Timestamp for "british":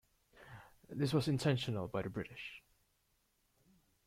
2.09-2.63